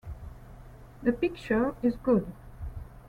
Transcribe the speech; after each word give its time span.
The 1.03 1.11
picture 1.13 1.75
is 1.83 1.95
good. 1.97 2.25